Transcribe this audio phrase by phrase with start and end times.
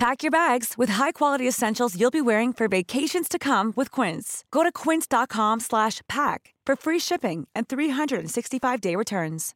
[0.00, 4.44] Pack your bags with high-quality essentials you'll be wearing for vacations to come with Quince.
[4.50, 9.54] Go to quince.com slash pack for free shipping and 365-day returns.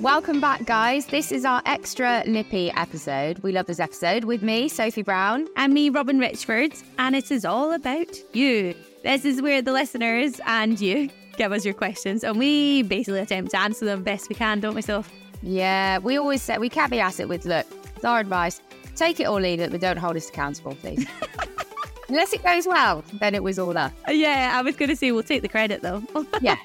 [0.00, 1.04] Welcome back, guys.
[1.04, 3.40] This is our extra Lippy episode.
[3.40, 5.46] We love this episode with me, Sophie Brown.
[5.58, 8.74] and me, Robyn Richford, and it is all about you.
[9.02, 13.50] This is where the listeners and you give us your questions, and we basically attempt
[13.50, 15.12] to answer them best we can, don't we, Soph?
[15.42, 18.60] Yeah, we always say we caveat it with look, it's our advice.
[18.96, 21.06] Take it or leave it, but don't hold us accountable, please.
[22.08, 23.92] Unless it goes well, then it was all us.
[24.08, 26.02] Uh, yeah, I was going to say we'll take the credit though.
[26.40, 26.56] Yeah.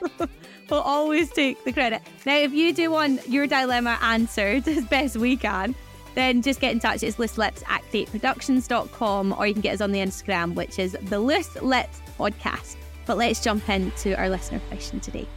[0.70, 2.02] we'll always take the credit.
[2.26, 5.76] Now, if you do want your dilemma answered as best we can,
[6.16, 7.04] then just get in touch.
[7.04, 11.20] It's looselips at createproductions.com or you can get us on the Instagram, which is the
[11.20, 12.76] Loose Lips Podcast.
[13.06, 15.28] But let's jump into our listener question today.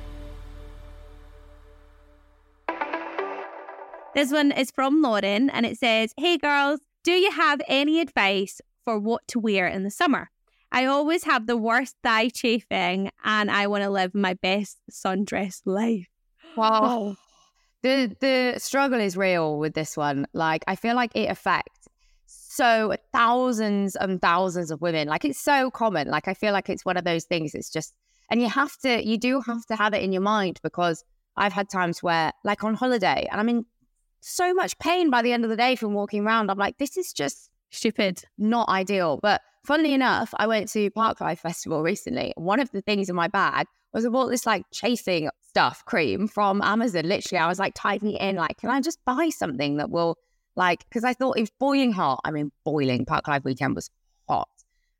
[4.14, 8.60] This one is from Lauren and it says, Hey girls, do you have any advice
[8.84, 10.30] for what to wear in the summer?
[10.72, 15.62] I always have the worst thigh chafing and I want to live my best sundress
[15.64, 16.08] life.
[16.56, 17.16] Wow.
[17.80, 20.26] The the struggle is real with this one.
[20.32, 21.86] Like I feel like it affects
[22.26, 25.06] so thousands and thousands of women.
[25.06, 26.08] Like it's so common.
[26.08, 27.54] Like I feel like it's one of those things.
[27.54, 27.94] It's just
[28.30, 31.04] and you have to you do have to have it in your mind because
[31.36, 33.64] I've had times where like on holiday and I'm in
[34.20, 36.50] so much pain by the end of the day from walking around.
[36.50, 38.22] I'm like, this is just Stupid.
[38.36, 39.18] not ideal.
[39.22, 39.96] But funnily mm.
[39.96, 42.32] enough, I went to Parklife Festival recently.
[42.36, 46.28] One of the things in my bag was I bought this like chafing stuff cream
[46.28, 47.04] from Amazon.
[47.04, 50.18] Literally, I was like typing it in, like, can I just buy something that will
[50.58, 52.20] like because I thought it was boiling hot.
[52.24, 53.06] I mean, boiling.
[53.06, 53.90] Parklife weekend was
[54.28, 54.48] hot,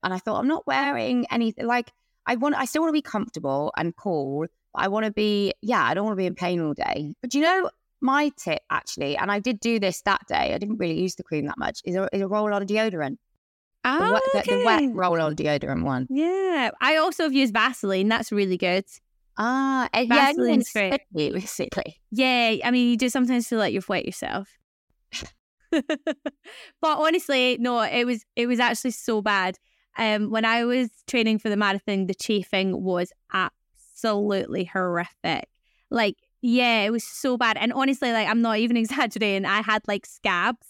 [0.03, 1.91] and I thought I'm not wearing anything like
[2.27, 2.55] I want.
[2.55, 4.47] I still want to be comfortable and cool.
[4.73, 7.15] But I want to be, yeah, I don't want to be in pain all day.
[7.21, 10.55] But you know, my tip actually, and I did do this that day.
[10.55, 11.81] I didn't really use the cream that much.
[11.85, 13.17] Is a, is a roll on deodorant.
[13.85, 16.07] The, Ah, wet, the, the wet roll on deodorant one.
[16.11, 16.71] Yeah.
[16.81, 18.09] I also have used Vaseline.
[18.09, 18.85] That's really good.
[19.39, 21.33] Ah, and yeah, Vaseline's anything great.
[21.33, 22.01] basically.
[22.11, 24.49] Yeah, I mean, you do sometimes feel like you've wet yourself.
[25.71, 25.85] but
[26.83, 29.59] honestly, no, it was it was actually so bad.
[29.97, 35.49] Um, when I was training for the marathon, the chafing was absolutely horrific.
[35.91, 37.57] Like, yeah, it was so bad.
[37.57, 39.45] And honestly, like, I'm not even exaggerating.
[39.45, 40.67] I had like scabs,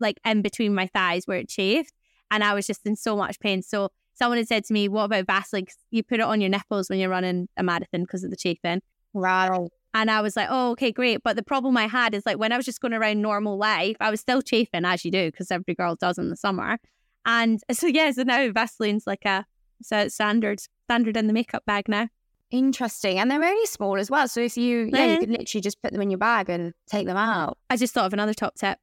[0.00, 1.94] like in between my thighs where it chafed,
[2.30, 3.62] and I was just in so much pain.
[3.62, 5.66] So someone had said to me, "What about Vaseline?
[5.66, 8.36] 'Cause you put it on your nipples when you're running a marathon because of the
[8.36, 8.82] chafing."
[9.14, 9.68] Right.
[9.94, 11.22] And I was like, oh, okay, great.
[11.22, 13.96] But the problem I had is like when I was just going around normal life,
[14.00, 16.78] I was still chafing as you do because every girl does in the summer.
[17.26, 19.44] And so yeah, so now Vaseline's like a
[19.82, 22.08] so standard standard in the makeup bag now.
[22.52, 23.18] Interesting.
[23.18, 24.28] And they're only small as well.
[24.28, 25.12] So if you, yeah, Yeah.
[25.14, 27.58] you could literally just put them in your bag and take them out.
[27.70, 28.78] I just thought of another top tip: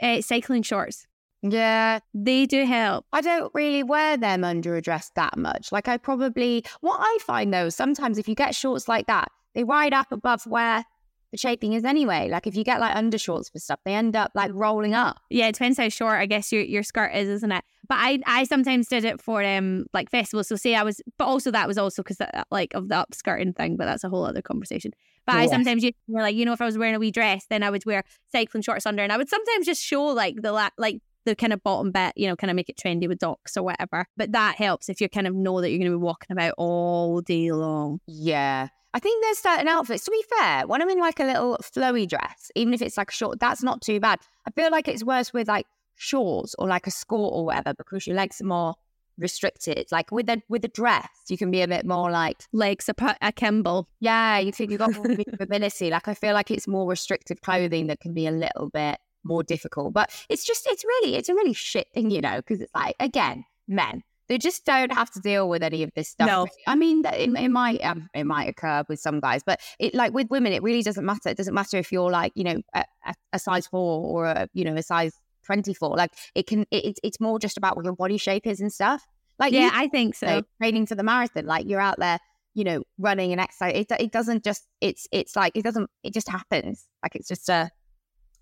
[0.00, 1.06] uh, cycling shorts.
[1.42, 1.98] Yeah.
[2.14, 3.04] They do help.
[3.12, 5.70] I don't really wear them under a dress that much.
[5.72, 9.64] Like I probably, what I find though, sometimes if you get shorts like that, they
[9.64, 10.84] ride up above where
[11.30, 12.28] the chafing is anyway.
[12.30, 15.18] Like if you get like undershorts for stuff, they end up like rolling up.
[15.30, 17.64] Yeah, it depends how short I guess your, your skirt is, isn't it?
[17.88, 20.48] But I I sometimes did it for um like festivals.
[20.48, 22.18] So say I was, but also that was also because
[22.50, 23.76] like of the upskirting thing.
[23.76, 24.92] But that's a whole other conversation.
[25.26, 27.46] But I sometimes you were like you know if I was wearing a wee dress,
[27.50, 30.52] then I would wear cycling shorts under, and I would sometimes just show like the
[30.52, 33.18] la- like the kind of bottom bit, you know, kind of make it trendy with
[33.18, 34.06] docs or whatever.
[34.16, 36.54] But that helps if you kind of know that you're going to be walking about
[36.56, 38.00] all day long.
[38.06, 38.68] Yeah.
[38.98, 42.08] I think there's certain outfits, to be fair, when I'm in like a little flowy
[42.08, 44.18] dress, even if it's like a short, that's not too bad.
[44.44, 48.08] I feel like it's worse with like shorts or like a skirt or whatever because
[48.08, 48.74] your legs are more
[49.16, 49.86] restricted.
[49.92, 52.94] Like with a with a dress, you can be a bit more like Legs a,
[52.94, 53.86] pu- a Kimball.
[54.00, 55.90] Yeah, you think you've got more mobility.
[55.90, 59.44] Like I feel like it's more restrictive clothing that can be a little bit more
[59.44, 59.92] difficult.
[59.92, 62.96] But it's just it's really it's a really shit thing, you know, because it's like
[62.98, 64.02] again, men.
[64.28, 66.26] They just don't have to deal with any of this stuff.
[66.26, 66.46] No.
[66.66, 69.94] I mean, that- it, it might um, it might occur with some guys, but it
[69.94, 71.28] like with women, it really doesn't matter.
[71.30, 72.84] It doesn't matter if you're like you know a,
[73.32, 75.12] a, size four or a you know a size
[75.44, 75.96] twenty four.
[75.96, 78.72] Like it can it, it's it's more just about what your body shape is and
[78.72, 79.06] stuff.
[79.38, 80.26] Like Yeah, you I think so.
[80.26, 81.46] know, training for the marathon.
[81.46, 82.18] Like you're out there,
[82.54, 83.72] you know, running and exercise.
[83.76, 86.86] It, it doesn't just, it's, it's like, it doesn't, it just happens.
[87.04, 87.70] Like it's just a,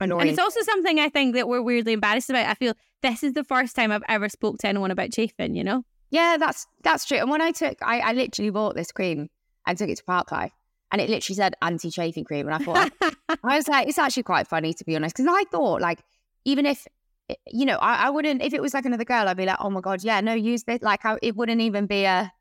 [0.00, 0.22] annoying.
[0.22, 2.46] And it's also something I think that we're weirdly embarrassed about.
[2.46, 5.64] I feel this is the first time I've ever spoke to anyone about chafing, you
[5.64, 5.84] know?
[6.10, 7.18] yeah, that's, that's true.
[7.18, 9.28] And when I took, I, I literally bought this cream
[9.66, 10.52] and took it to Parklife
[10.92, 12.46] and it literally said anti-chafing cream.
[12.46, 12.92] And I thought,
[13.44, 15.16] I was like, it's actually quite funny to be honest.
[15.16, 16.00] Cause I thought like,
[16.44, 16.86] even if,
[17.28, 19.58] eh, you know, I, I wouldn't, if it was like another girl, I'd be like,
[19.60, 20.80] oh my God, yeah, no, use this.
[20.82, 22.32] Like I, it wouldn't even be a,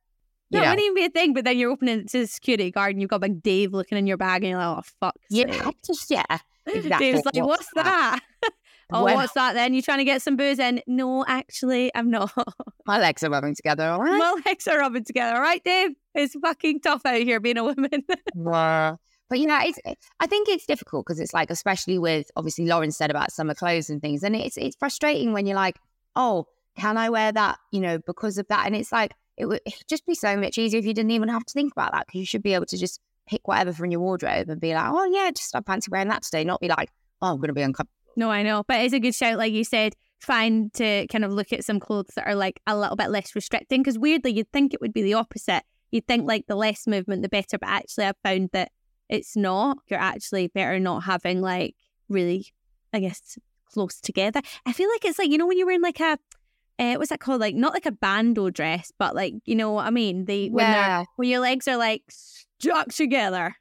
[0.51, 2.27] you No, it wouldn't even be a thing, but then you're opening it to the
[2.27, 4.89] security guard and you've got big Dave looking in your bag and you're like, oh,
[5.01, 5.15] fuck.
[5.29, 6.23] yeah, just, yeah.
[6.67, 7.11] Exactly.
[7.11, 8.19] Dave's like, what's that?
[8.91, 9.73] oh, Well- what's that then?
[9.73, 10.81] You're trying to get some booze in?
[10.87, 12.31] No, actually, I'm not.
[12.85, 13.87] My legs are rubbing together.
[13.87, 14.17] All right.
[14.17, 15.35] My legs are rubbing together.
[15.35, 15.91] All right, Dave?
[16.13, 18.03] It's fucking tough out here being a woman.
[18.35, 18.99] Wow.
[19.27, 19.79] But you know, it's
[20.19, 23.89] I think it's difficult because it's like, especially with obviously Lauren said about summer clothes
[23.89, 25.79] and things, and it's it's frustrating when you're like,
[26.15, 26.45] oh,
[26.77, 27.57] can I wear that?
[27.71, 30.85] You know, because of that, and it's like it'd just be so much easier if
[30.85, 33.01] you didn't even have to think about that because you should be able to just
[33.27, 36.23] pick whatever from your wardrobe and be like, oh yeah, just I fancy wearing that
[36.23, 36.89] today, not be like,
[37.21, 37.91] oh, I'm going to be uncomfortable.
[38.17, 39.93] No, I know, but it's a good shout, like you said.
[40.21, 43.35] Trying to kind of look at some clothes that are like a little bit less
[43.35, 45.63] restricting, because weirdly, you'd think it would be the opposite.
[45.91, 48.71] You'd think like the less movement, the better, but actually, I've found that
[49.09, 49.77] it's not.
[49.87, 51.75] You're actually better not having like
[52.09, 52.47] really,
[52.93, 53.37] I guess,
[53.71, 54.41] close together.
[54.65, 56.17] I feel like it's like you know when you're wearing like a,
[56.79, 57.41] uh, what's that called?
[57.41, 60.25] Like not like a bandeau dress, but like you know what I mean.
[60.25, 61.03] They when Yeah.
[61.17, 62.03] when your legs are like
[62.71, 63.55] stuck together.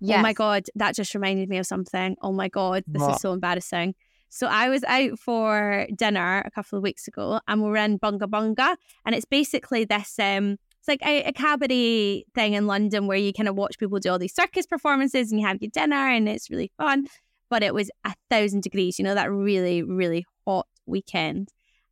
[0.00, 2.16] Yeah, Oh my god, that just reminded me of something.
[2.22, 3.14] Oh my god, this What?
[3.16, 3.94] is so embarrassing.
[4.28, 7.98] So I was out for dinner a couple of weeks ago, and we were in
[7.98, 13.06] Bunga Bunga, and it's basically this um, it's like a, a cabaret thing in London
[13.06, 15.70] where you kind of watch people do all these circus performances, and you have your
[15.72, 17.06] dinner, and it's really fun.
[17.48, 21.48] But it was a thousand degrees, you know, that really really hot weekend,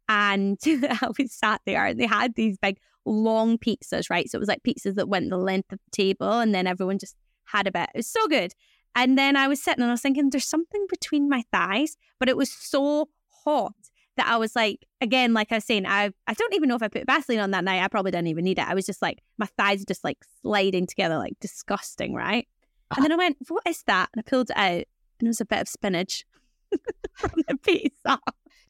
[0.09, 0.59] and
[1.19, 4.31] was sat there, and they had these big long pizzas, right?
[4.31, 6.99] So it was like pizzas that went the length of the table, and then everyone
[6.99, 7.89] just had a bit.
[7.95, 8.55] It was so good.
[8.97, 12.29] And then I was sitting and I was thinking, there's something between my thighs, but
[12.29, 13.09] it was so
[13.45, 13.75] hot
[14.17, 16.83] that I was like, again, like I was saying, I I don't even know if
[16.83, 17.83] I put Vaseline on that night.
[17.83, 18.69] I probably didn't even need it.
[18.69, 22.47] I was just like, my thighs were just like sliding together, like disgusting, right?
[22.95, 24.11] And then I went, what is that?
[24.13, 24.85] And I pulled it out,
[25.19, 26.25] and it was a bit of spinach
[27.15, 28.21] from the pizza,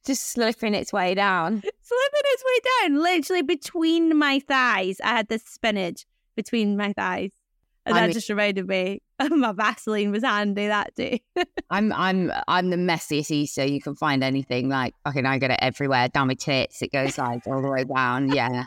[0.04, 1.60] just slipping its way down.
[1.60, 1.72] slipping
[2.24, 5.00] its way down, literally between my thighs.
[5.02, 6.04] I had this spinach
[6.36, 7.32] between my thighs.
[7.86, 11.22] And I that mean- just reminded me my Vaseline was handy that day.
[11.70, 14.68] I'm I'm I'm the messiest Easter you can find anything.
[14.68, 16.08] Like fucking I get it everywhere.
[16.08, 16.82] Down my tits.
[16.82, 18.28] It goes like all the way down.
[18.34, 18.66] Yeah.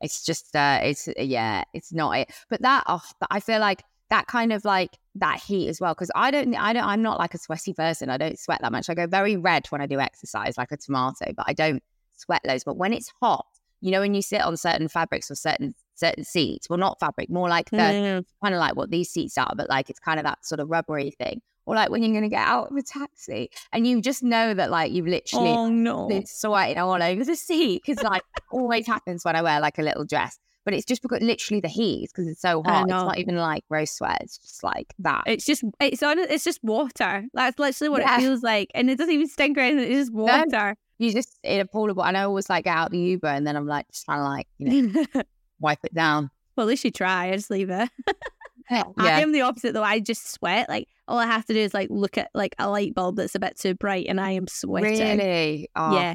[0.00, 2.30] It's just, uh, it's yeah, it's not it.
[2.50, 3.00] But that, oh,
[3.30, 6.72] I feel like that kind of like that heat as well because I don't, I
[6.72, 8.10] don't, I'm not like a sweaty person.
[8.10, 8.88] I don't sweat that much.
[8.90, 11.82] I go very red when I do exercise, like a tomato, but I don't
[12.16, 12.64] sweat loads.
[12.64, 13.46] But when it's hot,
[13.80, 17.30] you know, when you sit on certain fabrics or certain certain seats, well, not fabric,
[17.30, 18.24] more like the Mm.
[18.42, 20.68] kind of like what these seats are, but like it's kind of that sort of
[20.68, 21.40] rubbery thing.
[21.66, 24.52] Or like when you're going to get out of a taxi and you just know
[24.52, 26.08] that like you've literally Oh no.
[26.08, 29.82] been sweating all over the seat because like always happens when I wear like a
[29.82, 30.38] little dress.
[30.64, 32.82] But it's just because literally the heat because it's so hot.
[32.84, 34.18] It's not even like rose sweat.
[34.22, 35.24] It's just like that.
[35.26, 37.24] It's just it's on it's just water.
[37.34, 38.16] That's literally what Yeah.
[38.16, 38.70] it feels like.
[38.74, 40.76] And it doesn't even stink or anything, it's just water.
[40.98, 42.08] you just in a pool of water.
[42.08, 44.24] And I always like get out the Uber and then I'm like just trying to
[44.24, 45.04] like you know
[45.60, 46.30] wipe it down.
[46.56, 47.28] well, at least you try.
[47.28, 47.90] I just leave it.
[48.70, 49.82] I am the opposite though.
[49.82, 50.68] I just sweat.
[50.70, 53.34] Like all I have to do is like look at like a light bulb that's
[53.34, 55.18] a bit too bright, and I am sweating.
[55.18, 55.68] Really?
[55.76, 56.14] Oh, Yeah,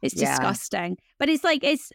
[0.00, 0.30] it's yeah.
[0.30, 0.96] disgusting.
[1.18, 1.92] But it's like it's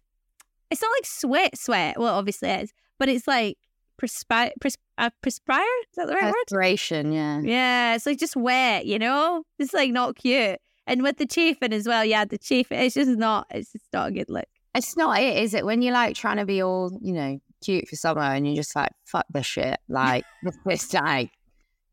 [0.71, 1.99] it's not like sweat, sweat.
[1.99, 3.57] Well, obviously it is, but it's like
[3.97, 5.61] perspire, pers- uh, perspire.
[5.61, 6.33] Is that the right word?
[6.47, 7.41] Perspiration, yeah.
[7.41, 8.85] Yeah, it's like just wet.
[8.85, 10.59] You know, it's like not cute.
[10.87, 12.79] And with the chafing as well, yeah, the chafing.
[12.79, 13.47] It's just not.
[13.49, 14.45] It's just not a good look.
[14.75, 15.65] It's not it, is it?
[15.65, 18.75] When you're like trying to be all, you know, cute for summer and you're just
[18.75, 19.79] like, fuck this shit.
[19.87, 20.25] Like,
[20.65, 21.31] this like,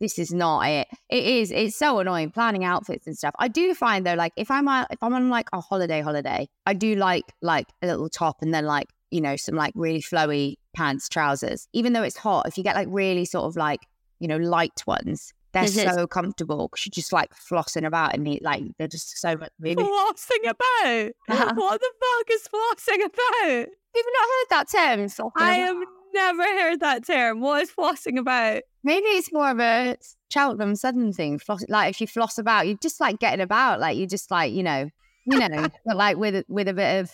[0.03, 0.89] this is not it.
[1.09, 1.53] It is.
[1.53, 3.35] It's so annoying planning outfits and stuff.
[3.39, 6.49] I do find though, like if I'm on, if I'm on like a holiday, holiday,
[6.67, 10.03] I do like like a little top and then like you know some like really
[10.03, 11.69] flowy pants, trousers.
[11.73, 13.87] Even though it's hot, if you get like really sort of like
[14.19, 18.65] you know light ones, they're so comfortable because you're just like flossing about and like
[18.79, 19.85] they're just so much really.
[19.85, 21.13] Flossing about?
[21.57, 23.69] What the fuck is flossing about?
[23.95, 25.09] You've not heard that term?
[25.37, 25.87] I about?
[26.13, 27.41] Never heard that term.
[27.41, 28.63] What is flossing about?
[28.85, 29.97] Maybe it's more of a
[30.31, 31.39] Cheltenham Southern thing.
[31.39, 34.53] Floss, like if you floss about, you're just like getting about, like you just like
[34.53, 34.89] you know,
[35.27, 37.11] you know, but like with with a bit of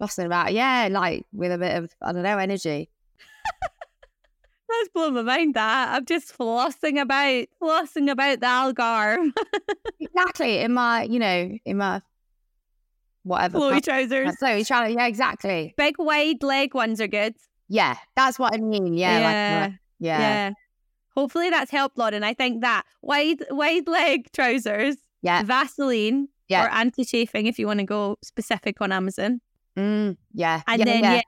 [0.00, 2.88] flossing about, yeah, like with a bit of I don't know energy.
[4.68, 5.54] That's blown my mind.
[5.54, 9.32] That I'm just flossing about, flossing about the Algarve.
[9.98, 12.00] Exactly in my, you know, in my
[13.22, 13.58] whatever.
[13.58, 14.38] Flowy trousers.
[14.38, 15.74] So you're trying to, yeah, exactly.
[15.76, 17.34] Big wide leg ones are good.
[17.68, 18.94] Yeah, that's what I mean.
[18.94, 19.60] Yeah, yeah.
[19.64, 20.50] like yeah, yeah.
[21.14, 22.22] Hopefully that's helped, Lauren.
[22.22, 26.64] I think that wide wide leg trousers, yeah, Vaseline, Yeah.
[26.66, 29.40] or anti chafing if you want to go specific on Amazon.
[29.76, 31.14] Mm, yeah, And yeah, then yeah.
[31.14, 31.22] yeah,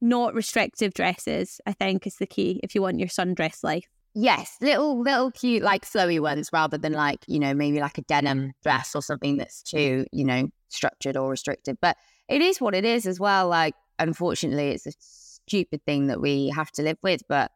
[0.00, 3.88] not restrictive dresses, I think is the key if you want your sundress life.
[4.14, 8.02] Yes, little little cute like flowy ones rather than like, you know, maybe like a
[8.02, 11.76] denim dress or something that's too, you know, structured or restrictive.
[11.80, 11.96] But
[12.28, 13.48] it is what it is as well.
[13.48, 14.92] Like unfortunately it's a
[15.48, 17.50] stupid thing that we have to live with, but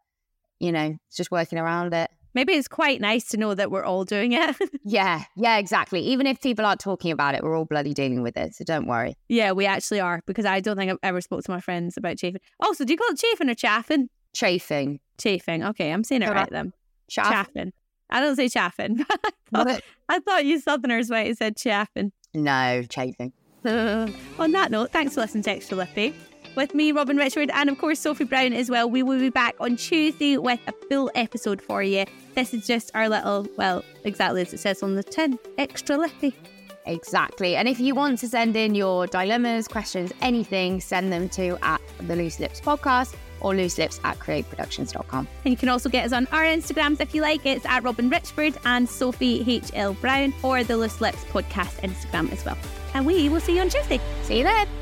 [0.58, 2.10] you know, it's just working around it.
[2.34, 4.56] Maybe it's quite nice to know that we're all doing it.
[4.84, 6.00] Yeah, yeah, exactly.
[6.00, 8.54] Even if people aren't talking about it, we're all bloody dealing with it.
[8.54, 9.16] So don't worry.
[9.28, 12.16] yeah, we actually are because I don't think I've ever spoke to my friends about
[12.16, 12.40] chafing.
[12.58, 14.08] Also, do you call it chafing or chaffing?
[14.34, 14.98] Chafing.
[15.18, 15.62] Chafing.
[15.62, 16.72] Okay, I'm saying it right then.
[17.08, 17.30] Chaff.
[17.30, 17.72] Chaffing.
[18.10, 19.04] I don't say chaffing.
[19.54, 22.10] I, thought, I thought you Southerners might have said chaffing.
[22.34, 23.32] No, chafing.
[23.64, 26.14] On that note, thanks for listening to Extra Lippy.
[26.54, 28.88] With me, Robyn Richard, and of course Sophie Brown as well.
[28.88, 32.04] We will be back on Tuesday with a full episode for you.
[32.34, 36.34] This is just our little, well, exactly as it says on the tin, Extra Lippy.
[36.86, 37.56] Exactly.
[37.56, 41.80] And if you want to send in your dilemmas, questions, anything, send them to at
[42.00, 45.28] the Loose Lips podcast or loose lips at createproductions.com.
[45.44, 47.44] And you can also get us on our Instagrams if you like.
[47.44, 49.94] It's at Robyn Richford and Sophie H.L.
[49.94, 52.58] Brown or the Loose Lips podcast Instagram as well.
[52.94, 54.00] And we will see you on Tuesday.
[54.22, 54.81] See you then.